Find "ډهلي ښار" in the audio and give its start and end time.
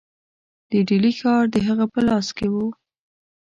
0.87-1.43